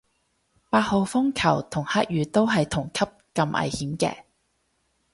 [0.71, 3.01] 八號風球同黑雨都係同級
[3.39, 4.23] 咁危險嘅